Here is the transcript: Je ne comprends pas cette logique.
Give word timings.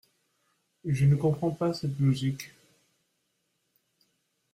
Je 0.83 1.05
ne 1.05 1.15
comprends 1.15 1.51
pas 1.51 1.73
cette 1.75 1.99
logique. 1.99 2.53